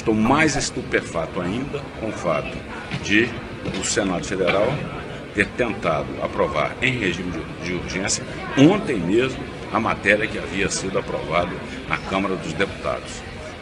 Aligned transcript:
Estou 0.00 0.14
mais 0.14 0.56
estupefato 0.56 1.42
ainda 1.42 1.78
com 2.00 2.08
o 2.08 2.12
fato 2.12 2.56
de 3.02 3.28
o 3.78 3.84
Senado 3.84 4.26
Federal 4.26 4.66
ter 5.34 5.46
tentado 5.48 6.08
aprovar 6.22 6.74
em 6.80 6.98
regime 6.98 7.30
de 7.62 7.74
urgência 7.74 8.24
ontem 8.56 8.96
mesmo 8.96 9.44
a 9.70 9.78
matéria 9.78 10.26
que 10.26 10.38
havia 10.38 10.70
sido 10.70 10.98
aprovada 10.98 11.54
na 11.86 11.98
Câmara 11.98 12.34
dos 12.34 12.54
Deputados. 12.54 13.20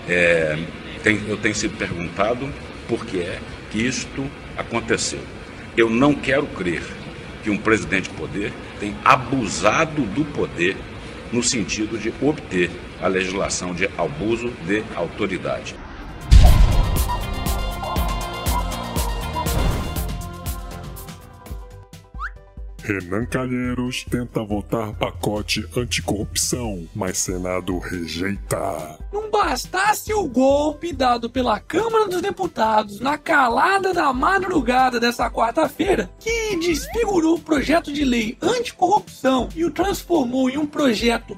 É, 0.08 0.56
tem, 1.02 1.20
eu 1.26 1.36
tenho 1.36 1.56
sido 1.56 1.76
perguntado 1.76 2.48
por 2.86 3.04
que 3.04 3.18
é 3.18 3.40
que 3.72 3.84
isto 3.84 4.24
aconteceu. 4.56 5.20
Eu 5.76 5.90
não 5.90 6.14
quero 6.14 6.46
crer 6.46 6.84
que 7.42 7.50
um 7.50 7.58
presidente 7.58 8.10
de 8.10 8.14
poder 8.14 8.52
tem 8.78 8.94
abusado 9.04 10.02
do 10.02 10.24
poder 10.24 10.76
no 11.32 11.42
sentido 11.42 11.98
de 11.98 12.14
obter 12.24 12.70
a 13.02 13.08
legislação 13.08 13.74
de 13.74 13.90
abuso 13.98 14.52
de 14.68 14.84
autoridade. 14.94 15.74
Renan 22.88 23.26
Calheiros 23.26 24.02
tenta 24.08 24.42
votar 24.42 24.94
pacote 24.94 25.62
anticorrupção, 25.76 26.88
mas 26.94 27.18
Senado 27.18 27.78
rejeita. 27.78 28.98
Não 29.12 29.30
bastasse 29.30 30.14
o 30.14 30.26
golpe 30.26 30.90
dado 30.90 31.28
pela 31.28 31.60
Câmara 31.60 32.08
dos 32.08 32.22
Deputados 32.22 32.98
na 32.98 33.18
calada 33.18 33.92
da 33.92 34.10
madrugada 34.10 34.98
dessa 34.98 35.30
quarta-feira, 35.30 36.10
que 36.18 36.56
desfigurou 36.56 37.36
o 37.36 37.40
projeto 37.40 37.92
de 37.92 38.06
lei 38.06 38.38
anticorrupção 38.40 39.50
e 39.54 39.66
o 39.66 39.70
transformou 39.70 40.48
em 40.48 40.56
um 40.56 40.66
projeto 40.66 41.36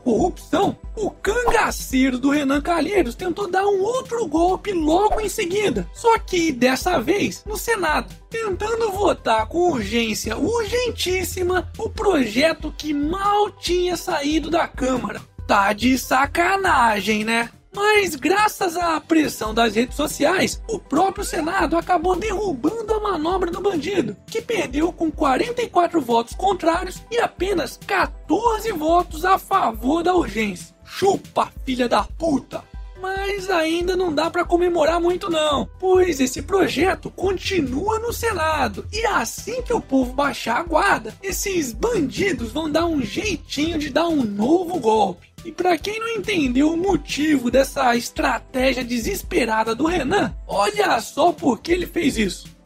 pró-corrupção, 0.00 0.76
o 0.96 1.10
cangaceiro 1.10 2.18
do 2.18 2.30
Renan 2.30 2.60
Calheiros 2.60 3.14
tentou 3.14 3.50
dar 3.50 3.64
um 3.64 3.80
outro 3.82 4.26
golpe 4.26 4.72
logo 4.72 5.20
em 5.20 5.28
seguida, 5.28 5.88
só 5.94 6.18
que 6.18 6.52
dessa 6.52 7.00
vez 7.00 7.44
no 7.46 7.56
Senado, 7.56 8.14
tentando 8.28 8.90
votar 8.92 9.46
com 9.46 9.72
urgência 9.72 10.36
urgentíssima 10.36 11.70
o 11.78 11.88
projeto 11.88 12.74
que 12.76 12.92
mal 12.92 13.50
tinha 13.50 13.96
saído 13.96 14.50
da 14.50 14.66
Câmara. 14.66 15.20
Tá 15.46 15.72
de 15.72 15.98
sacanagem, 15.98 17.24
né? 17.24 17.50
Mas 17.72 18.16
graças 18.16 18.76
à 18.76 19.00
pressão 19.00 19.54
das 19.54 19.74
redes 19.74 19.96
sociais, 19.96 20.60
o 20.68 20.78
próprio 20.78 21.24
Senado 21.24 21.76
acabou 21.76 22.16
derrubando 22.16 22.92
a 22.92 23.00
manobra 23.00 23.50
do 23.50 23.60
bandido, 23.60 24.16
que 24.26 24.42
perdeu 24.42 24.92
com 24.92 25.10
44 25.10 26.00
votos 26.00 26.34
contrários 26.34 27.02
e 27.10 27.18
apenas 27.18 27.78
14 27.86 28.72
votos 28.72 29.24
a 29.24 29.38
favor 29.38 30.02
da 30.02 30.14
urgência. 30.14 30.74
Chupa, 30.84 31.52
filha 31.64 31.88
da 31.88 32.02
puta! 32.02 32.69
Mas 33.00 33.48
ainda 33.48 33.96
não 33.96 34.12
dá 34.12 34.30
para 34.30 34.44
comemorar 34.44 35.00
muito 35.00 35.30
não, 35.30 35.68
pois 35.78 36.20
esse 36.20 36.42
projeto 36.42 37.10
continua 37.10 37.98
no 37.98 38.12
Senado 38.12 38.86
e 38.92 39.04
assim 39.06 39.62
que 39.62 39.72
o 39.72 39.80
povo 39.80 40.12
baixar 40.12 40.58
a 40.58 40.62
guarda, 40.62 41.14
esses 41.22 41.72
bandidos 41.72 42.52
vão 42.52 42.70
dar 42.70 42.86
um 42.86 43.00
jeitinho 43.00 43.78
de 43.78 43.90
dar 43.90 44.08
um 44.08 44.22
novo 44.22 44.78
golpe. 44.78 45.30
E 45.44 45.50
para 45.50 45.78
quem 45.78 45.98
não 45.98 46.08
entendeu 46.08 46.72
o 46.72 46.76
motivo 46.76 47.50
dessa 47.50 47.96
estratégia 47.96 48.84
desesperada 48.84 49.74
do 49.74 49.86
Renan, 49.86 50.34
olha 50.46 51.00
só 51.00 51.32
por 51.32 51.60
que 51.60 51.72
ele 51.72 51.86
fez 51.86 52.18
isso. 52.18 52.59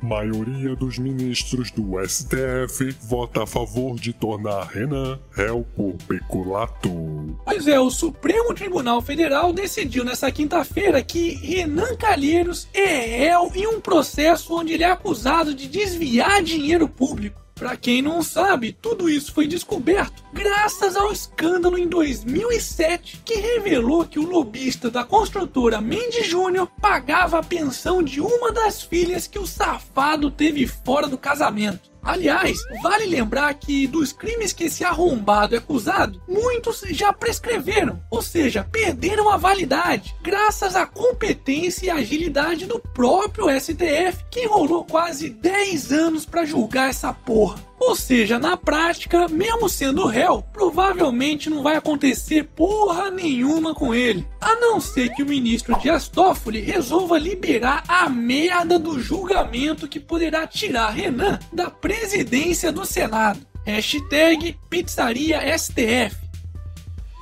Maioria 0.00 0.76
dos 0.76 0.98
ministros 0.98 1.70
do 1.70 1.98
STF 2.06 2.96
vota 3.02 3.42
a 3.42 3.46
favor 3.46 3.96
de 3.96 4.12
tornar 4.12 4.66
Renan 4.66 5.18
réu 5.32 5.66
por 5.76 5.94
peculato. 6.06 7.36
Pois 7.44 7.66
é, 7.66 7.78
o 7.80 7.90
Supremo 7.90 8.54
Tribunal 8.54 9.00
Federal 9.02 9.52
decidiu 9.52 10.04
nessa 10.04 10.30
quinta-feira 10.30 11.02
que 11.02 11.34
Renan 11.34 11.96
Calheiros 11.96 12.68
é 12.72 12.84
réu 12.84 13.50
em 13.54 13.66
um 13.66 13.80
processo 13.80 14.54
onde 14.54 14.74
ele 14.74 14.84
é 14.84 14.90
acusado 14.90 15.54
de 15.54 15.68
desviar 15.68 16.42
dinheiro 16.42 16.88
público. 16.88 17.47
Para 17.58 17.76
quem 17.76 18.00
não 18.00 18.22
sabe, 18.22 18.72
tudo 18.72 19.10
isso 19.10 19.32
foi 19.32 19.48
descoberto 19.48 20.22
graças 20.32 20.94
ao 20.94 21.10
escândalo 21.10 21.76
em 21.76 21.88
2007 21.88 23.20
que 23.24 23.34
revelou 23.34 24.04
que 24.04 24.20
o 24.20 24.28
lobista 24.28 24.88
da 24.88 25.02
construtora 25.02 25.80
Mendes 25.80 26.24
Júnior 26.24 26.68
pagava 26.80 27.40
a 27.40 27.42
pensão 27.42 28.00
de 28.00 28.20
uma 28.20 28.52
das 28.52 28.80
filhas 28.80 29.26
que 29.26 29.40
o 29.40 29.46
safado 29.46 30.30
teve 30.30 30.68
fora 30.68 31.08
do 31.08 31.18
casamento. 31.18 31.90
Aliás, 32.02 32.58
vale 32.82 33.06
lembrar 33.06 33.52
que 33.54 33.86
dos 33.86 34.12
crimes 34.12 34.52
que 34.52 34.64
esse 34.64 34.84
arrombado 34.84 35.54
é 35.54 35.58
acusado, 35.58 36.20
muitos 36.26 36.80
já 36.90 37.12
prescreveram, 37.12 38.02
ou 38.10 38.22
seja, 38.22 38.64
perderam 38.64 39.28
a 39.28 39.36
validade, 39.36 40.14
graças 40.22 40.74
à 40.74 40.86
competência 40.86 41.86
e 41.86 41.90
agilidade 41.90 42.66
do 42.66 42.78
próprio 42.78 43.48
STF, 43.60 44.24
que 44.30 44.44
enrolou 44.44 44.84
quase 44.84 45.28
10 45.28 45.92
anos 45.92 46.24
para 46.24 46.44
julgar 46.44 46.88
essa 46.88 47.12
porra. 47.12 47.67
Ou 47.80 47.94
seja, 47.94 48.38
na 48.38 48.56
prática, 48.56 49.28
mesmo 49.28 49.68
sendo 49.68 50.06
réu, 50.06 50.42
provavelmente 50.52 51.48
não 51.48 51.62
vai 51.62 51.76
acontecer 51.76 52.44
porra 52.44 53.10
nenhuma 53.10 53.74
com 53.74 53.94
ele. 53.94 54.26
A 54.40 54.56
não 54.56 54.80
ser 54.80 55.10
que 55.10 55.22
o 55.22 55.26
ministro 55.26 55.78
Dias 55.78 56.08
Toffoli 56.08 56.60
resolva 56.60 57.18
liberar 57.18 57.84
a 57.86 58.08
merda 58.08 58.78
do 58.78 59.00
julgamento 59.00 59.88
que 59.88 60.00
poderá 60.00 60.46
tirar 60.46 60.90
Renan 60.90 61.38
da 61.52 61.70
presidência 61.70 62.72
do 62.72 62.84
Senado. 62.84 63.40
Hashtag 63.64 64.58
Pizzaria 64.68 65.40
STF. 65.56 66.16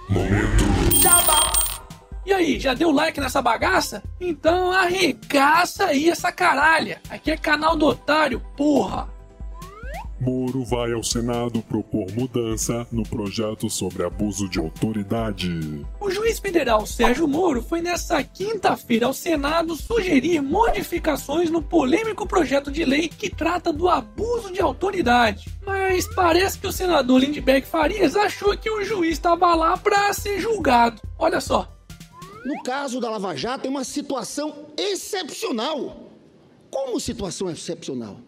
Momento. 0.08 0.66
E 2.26 2.32
aí, 2.32 2.58
já 2.58 2.74
deu 2.74 2.90
like 2.90 3.20
nessa 3.20 3.40
bagaça? 3.40 4.02
Então 4.20 4.72
arregaça 4.72 5.86
aí 5.86 6.10
essa 6.10 6.32
caralha. 6.32 7.00
Aqui 7.08 7.30
é 7.30 7.36
canal 7.36 7.76
do 7.76 7.86
otário, 7.86 8.40
porra. 8.56 9.08
Moro 10.18 10.64
vai 10.64 10.92
ao 10.92 11.02
Senado 11.02 11.60
propor 11.62 12.06
mudança 12.12 12.86
no 12.90 13.02
projeto 13.02 13.68
sobre 13.68 14.02
abuso 14.02 14.48
de 14.48 14.58
autoridade. 14.58 15.84
O 16.00 16.10
juiz 16.10 16.38
federal 16.38 16.86
Sérgio 16.86 17.28
Moro 17.28 17.62
foi 17.62 17.82
nessa 17.82 18.22
quinta-feira 18.22 19.06
ao 19.06 19.12
Senado 19.12 19.76
sugerir 19.76 20.40
modificações 20.40 21.50
no 21.50 21.60
polêmico 21.60 22.26
projeto 22.26 22.70
de 22.70 22.84
lei 22.84 23.08
que 23.08 23.28
trata 23.28 23.70
do 23.72 23.88
abuso 23.88 24.50
de 24.50 24.62
autoridade. 24.62 25.54
Mas 25.64 26.06
parece 26.14 26.58
que 26.58 26.66
o 26.66 26.72
senador 26.72 27.20
Lindbergh 27.20 27.66
Farias 27.66 28.16
achou 28.16 28.56
que 28.56 28.70
o 28.70 28.82
juiz 28.84 29.12
estava 29.12 29.54
lá 29.54 29.76
para 29.76 30.12
ser 30.14 30.40
julgado. 30.40 31.02
Olha 31.18 31.40
só. 31.42 31.70
No 32.44 32.62
caso 32.62 33.00
da 33.00 33.10
Lava 33.10 33.36
Jato, 33.36 33.66
é 33.66 33.70
uma 33.70 33.84
situação 33.84 34.66
excepcional. 34.78 36.10
Como 36.70 36.98
situação 37.00 37.50
excepcional? 37.50 38.18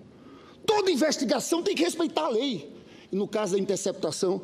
Toda 0.69 0.91
investigação 0.91 1.63
tem 1.63 1.75
que 1.75 1.83
respeitar 1.83 2.27
a 2.27 2.29
lei. 2.29 2.71
E 3.11 3.17
no 3.17 3.27
caso 3.27 3.55
da 3.55 3.59
interceptação 3.59 4.43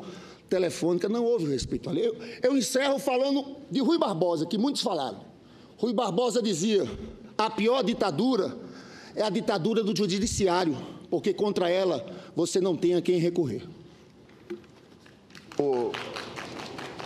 telefônica, 0.49 1.07
não 1.07 1.23
houve 1.23 1.45
respeito 1.45 1.87
à 1.87 1.93
lei. 1.93 2.07
Eu, 2.07 2.17
eu 2.41 2.57
encerro 2.57 2.97
falando 2.97 3.57
de 3.69 3.79
Rui 3.79 3.99
Barbosa, 3.99 4.47
que 4.47 4.57
muitos 4.57 4.81
falaram. 4.81 5.19
Rui 5.77 5.93
Barbosa 5.93 6.41
dizia: 6.41 6.89
a 7.37 7.47
pior 7.47 7.83
ditadura 7.83 8.57
é 9.15 9.21
a 9.21 9.29
ditadura 9.29 9.83
do 9.83 9.95
judiciário, 9.95 10.75
porque 11.11 11.31
contra 11.31 11.69
ela 11.69 12.03
você 12.35 12.59
não 12.59 12.75
tem 12.75 12.95
a 12.95 13.01
quem 13.03 13.19
recorrer. 13.19 13.61
O... 15.59 15.91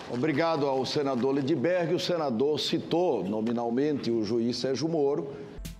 Obrigado 0.10 0.66
ao 0.66 0.86
senador 0.86 1.36
Lidberg. 1.36 1.94
O 1.94 2.00
senador 2.00 2.58
citou 2.58 3.22
nominalmente 3.26 4.10
o 4.10 4.24
juiz 4.24 4.56
Sérgio 4.56 4.88
Moro. 4.88 5.34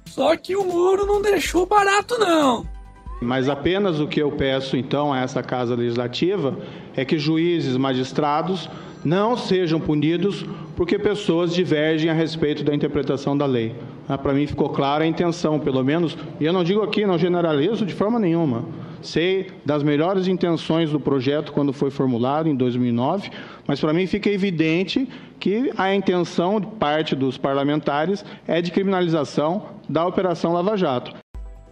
Só 0.06 0.36
que 0.36 0.58
o 0.58 0.66
Moro 0.66 1.06
não 1.06 1.22
deixou 1.22 1.66
barato, 1.66 2.20
não. 2.20 2.79
Mas 3.22 3.50
apenas 3.50 4.00
o 4.00 4.08
que 4.08 4.22
eu 4.22 4.32
peço 4.32 4.78
então 4.78 5.12
a 5.12 5.20
essa 5.20 5.44
Casa 5.44 5.76
Legislativa 5.76 6.58
é 6.96 7.04
que 7.04 7.18
juízes, 7.18 7.76
magistrados 7.76 8.70
não 9.04 9.38
sejam 9.38 9.80
punidos 9.80 10.46
porque 10.76 10.98
pessoas 10.98 11.54
divergem 11.54 12.10
a 12.10 12.14
respeito 12.14 12.64
da 12.64 12.74
interpretação 12.74 13.38
da 13.38 13.46
lei. 13.46 13.76
Ah, 14.08 14.18
Para 14.18 14.34
mim 14.34 14.48
ficou 14.48 14.70
clara 14.70 15.04
a 15.04 15.08
intenção, 15.08 15.60
pelo 15.60 15.84
menos, 15.84 16.18
e 16.40 16.46
eu 16.46 16.54
não 16.54 16.64
digo 16.64 16.82
aqui, 16.82 17.06
não 17.06 17.18
generalizo 17.18 17.86
de 17.86 17.94
forma 17.94 18.20
nenhuma. 18.20 18.66
Sei 19.02 19.48
das 19.66 19.84
melhores 19.84 20.28
intenções 20.28 20.90
do 20.90 21.00
projeto 21.00 21.54
quando 21.54 21.72
foi 21.72 21.90
formulado 21.90 22.50
em 22.50 22.56
2009, 22.56 23.30
mas 23.66 23.80
para 23.80 23.94
mim 23.94 24.08
fica 24.08 24.30
evidente 24.30 25.08
que 25.40 25.72
a 25.78 25.94
intenção 25.94 26.60
de 26.60 26.68
parte 26.68 27.16
dos 27.16 27.38
parlamentares 27.38 28.26
é 28.46 28.62
de 28.62 28.72
criminalização 28.72 29.68
da 29.88 30.06
Operação 30.06 30.52
Lava 30.52 30.76
Jato. 30.76 31.14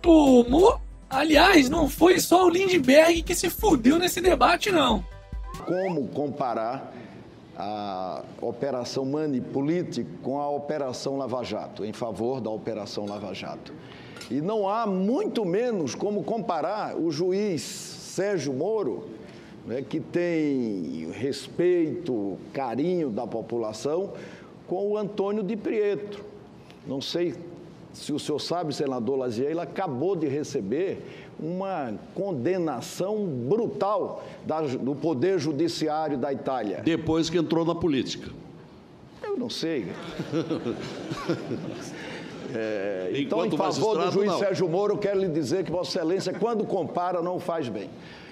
Tomou 0.01 0.79
Aliás, 1.09 1.69
não 1.69 1.87
foi 1.87 2.19
só 2.19 2.45
o 2.45 2.49
Lindbergh 2.49 3.23
que 3.23 3.33
se 3.33 3.49
fudeu 3.49 3.97
nesse 3.97 4.19
debate, 4.19 4.71
não. 4.71 5.03
Como 5.65 6.07
comparar 6.09 6.93
a 7.55 8.23
Operação 8.41 9.05
Manipulite 9.05 10.05
com 10.21 10.39
a 10.39 10.49
Operação 10.49 11.17
Lava 11.17 11.43
Jato, 11.43 11.85
em 11.85 11.93
favor 11.93 12.41
da 12.41 12.49
Operação 12.49 13.05
Lava 13.05 13.33
Jato? 13.33 13.73
E 14.29 14.41
não 14.41 14.67
há 14.67 14.85
muito 14.85 15.45
menos 15.45 15.95
como 15.95 16.23
comparar 16.23 16.97
o 16.97 17.09
juiz 17.09 17.61
Sérgio 17.61 18.51
Moro, 18.51 19.07
né, 19.65 19.81
que 19.81 20.01
tem 20.01 21.09
respeito, 21.13 22.37
carinho 22.51 23.09
da 23.09 23.25
população, 23.25 24.13
com 24.67 24.91
o 24.91 24.97
Antônio 24.97 25.41
de 25.41 25.55
Prietro. 25.55 26.25
Não 26.85 26.99
sei 26.99 27.33
se 27.97 28.13
o 28.13 28.19
senhor 28.19 28.39
sabe, 28.39 28.73
senador 28.75 29.17
Lazier, 29.17 29.49
ele 29.49 29.59
acabou 29.59 30.15
de 30.15 30.27
receber 30.27 31.01
uma 31.39 31.93
condenação 32.13 33.25
brutal 33.25 34.23
da, 34.45 34.61
do 34.61 34.95
Poder 34.95 35.39
Judiciário 35.39 36.17
da 36.17 36.31
Itália. 36.31 36.81
Depois 36.83 37.29
que 37.29 37.37
entrou 37.37 37.65
na 37.65 37.73
política. 37.73 38.29
Eu 39.23 39.35
não 39.37 39.49
sei. 39.49 39.87
É, 42.55 43.11
então, 43.13 43.45
em 43.45 43.51
favor 43.51 43.97
do 43.97 44.09
juiz 44.09 44.31
não. 44.31 44.39
Sérgio 44.39 44.69
Moro, 44.69 44.93
eu 44.93 44.97
quero 44.97 45.19
lhe 45.19 45.27
dizer 45.27 45.65
que 45.65 45.69
Vossa 45.69 45.99
Excelência, 45.99 46.33
quando 46.33 46.63
compara, 46.63 47.21
não 47.21 47.41
faz 47.41 47.67
bem. 47.67 47.89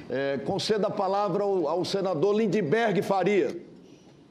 É, 0.10 0.38
conceda 0.38 0.88
a 0.88 0.90
palavra 0.90 1.44
ao, 1.44 1.68
ao 1.68 1.84
senador 1.84 2.34
Lindbergh 2.34 3.02
Faria. 3.02 3.65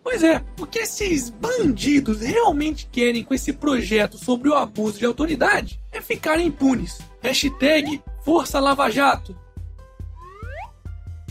Pois 0.05 0.23
é, 0.23 0.45
o 0.61 0.67
que 0.67 0.81
esses 0.81 1.31
bandidos 1.31 2.21
realmente 2.21 2.87
querem 2.93 3.25
com 3.25 3.33
esse 3.33 3.55
projeto 3.55 4.19
sobre 4.19 4.51
o 4.51 4.55
abuso 4.55 4.99
de 4.99 5.07
autoridade 5.07 5.81
é 5.91 5.99
ficar 6.03 6.39
impunes. 6.39 6.99
Hashtag 7.23 8.03
Força 8.23 8.61
Lava 8.61 8.91
Jato. 8.91 9.35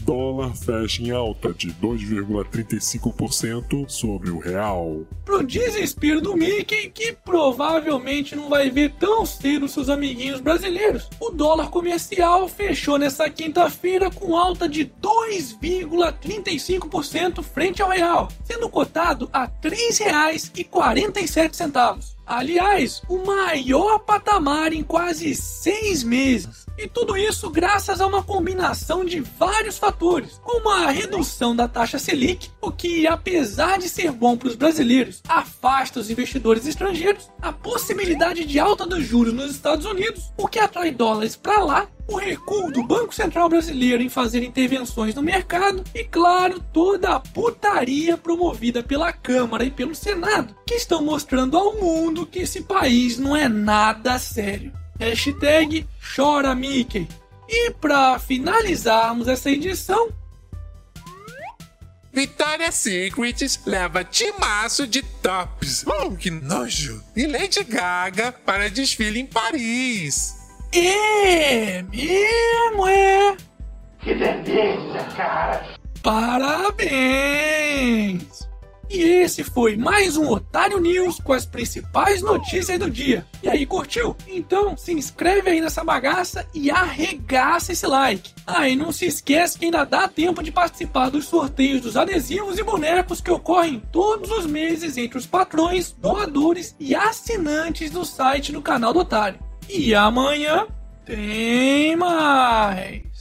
Dólar 0.04 0.56
fecha 0.56 1.02
em 1.02 1.10
alta 1.12 1.54
de 1.54 1.74
2,35% 1.74 3.90
sobre 3.90 4.30
o 4.30 4.38
real. 4.38 5.06
Pro 5.24 5.42
desespero 5.44 6.20
do 6.20 6.36
Mickey, 6.36 6.90
que 6.90 7.14
provavelmente 7.14 8.36
não 8.36 8.50
vai 8.50 8.70
ver 8.70 8.92
tão 9.00 9.26
cedo 9.26 9.70
seus 9.70 9.88
amiguinhos 9.90 10.42
brasileiros, 10.42 11.10
o 11.20 11.30
dólar 11.30 11.70
comercial 11.70 12.50
fechou 12.50 12.98
nessa 12.98 13.30
quinta-feira 13.30 14.12
com 14.12 14.36
alta 14.36 14.68
de 14.68 14.92
2,35% 15.02 17.42
frente 17.42 17.82
ao 17.82 17.90
real, 17.90 18.28
sendo 18.44 18.68
cotado 18.68 19.30
a 19.32 19.46
R$ 19.46 19.52
3,47. 19.64 22.12
Aliás, 22.26 23.02
o 23.10 23.26
maior 23.26 24.00
patamar 24.00 24.74
em 24.74 24.84
quase 24.84 25.36
seis 25.36 26.04
meses. 26.04 26.66
E 26.78 26.88
tudo 26.88 27.16
isso 27.16 27.50
graças 27.50 28.02
a 28.02 28.08
uma 28.08 28.24
combinação 28.24 29.06
de 29.06 29.20
vários 29.20 29.78
fatores, 29.78 30.40
como 30.44 30.70
a 30.70 30.90
redução 30.90 31.56
da 31.56 31.68
taxa 31.68 32.00
Selic, 32.00 32.50
o 32.60 32.72
que, 32.72 33.06
apesar 33.06 33.78
de 33.78 33.88
ser 33.88 34.12
bom 34.12 34.36
para 34.36 34.48
os 34.48 34.56
brasileiros, 34.56 35.22
afasta 35.28 36.00
os 36.00 36.10
investidores 36.10 36.66
estrangeiros, 36.66 37.30
a 37.42 37.52
possibilidade 37.52 38.44
de 38.46 38.60
alta 38.60 38.88
dos 38.88 39.06
juros 39.06 39.34
nos 39.34 39.52
Estados 39.52 39.86
Unidos, 39.86 40.32
o 40.36 40.48
que 40.48 40.58
atrai 40.58 40.90
dólares 40.90 41.36
para 41.36 41.64
lá 41.64 41.88
o 42.08 42.18
recuo 42.18 42.72
do 42.72 42.84
Banco 42.84 43.14
Central 43.14 43.50
Brasileiro 43.50 44.04
em 44.04 44.10
fazer 44.10 44.44
intervenções 44.44 45.16
no 45.16 45.22
mercado 45.22 45.84
e, 45.94 46.04
claro, 46.04 46.60
toda 46.74 47.16
a 47.16 47.20
putaria 47.20 48.18
promovida 48.18 48.84
pela 48.84 49.14
Câmara 49.14 49.64
e 49.64 49.72
pelo 49.72 49.96
Senado, 49.96 50.56
que 50.66 50.76
estão 50.76 51.04
mostrando 51.04 51.58
ao 51.58 51.76
mundo 51.76 52.26
que 52.26 52.40
esse 52.40 52.62
país 52.62 53.18
não 53.18 53.36
é 53.36 53.48
nada 53.48 54.20
sério. 54.20 54.74
Hashtag 55.00 55.88
chora 56.16 56.54
Mickey. 56.54 57.08
E 57.48 57.72
para 57.72 58.20
finalizarmos 58.20 59.28
essa 59.28 59.50
edição, 59.50 60.10
Victoria's 62.12 62.76
Secret 62.76 63.60
leva 63.66 64.04
timaço 64.04 64.86
de 64.86 65.02
tops. 65.02 65.84
Oh, 65.86 66.12
que 66.12 66.30
nojo! 66.30 67.04
E 67.16 67.26
Lady 67.26 67.64
Gaga 67.64 68.32
para 68.32 68.70
desfile 68.70 69.20
em 69.20 69.26
Paris. 69.26 70.43
É 70.76 71.84
mesmo, 71.84 72.88
é? 72.88 73.38
Que 74.00 74.16
delícia, 74.16 75.04
cara! 75.16 75.64
Parabéns! 76.02 77.14
E 78.90 79.02
esse 79.02 79.44
foi 79.44 79.78
mais 79.78 80.18
um 80.18 80.28
Otário 80.32 80.80
News 80.80 81.20
com 81.20 81.32
as 81.32 81.46
principais 81.46 82.24
notícias 82.24 82.80
do 82.80 82.90
dia. 82.90 83.24
E 83.44 83.50
aí, 83.50 83.68
curtiu? 83.68 84.16
Então 84.28 84.76
se 84.76 84.92
inscreve 84.92 85.52
aí 85.52 85.62
nessa 85.62 85.84
bagaça 85.84 86.48
e 86.56 86.72
arregaça 86.72 87.72
esse 87.72 87.86
like. 87.86 88.34
Ah, 88.48 88.68
e 88.68 88.76
não 88.76 88.92
se 88.92 89.06
esquece 89.06 89.60
que 89.60 89.66
ainda 89.66 89.84
dá 89.84 90.08
tempo 90.08 90.42
de 90.42 90.52
participar 90.52 91.10
dos 91.10 91.26
sorteios 91.26 91.82
dos 91.82 91.96
adesivos 91.96 92.58
e 92.58 92.64
bonecos 92.64 93.22
que 93.22 93.30
ocorrem 93.30 93.80
todos 93.92 94.32
os 94.32 94.48
meses 94.48 94.98
entre 94.98 95.20
os 95.20 95.28
patrões, 95.28 95.92
doadores 95.92 96.76
e 96.80 96.96
assinantes 96.96 97.92
do 97.92 98.04
site 98.04 98.52
do 98.52 98.62
canal 98.62 98.92
do 98.92 99.02
Otário. 99.02 99.53
E 99.70 99.96
amanhã 99.96 100.68
tem 101.06 101.96
mais. 101.96 103.13